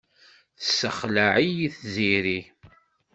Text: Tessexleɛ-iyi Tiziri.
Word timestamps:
Tessexleɛ-iyi 0.59 1.67
Tiziri. 1.75 2.39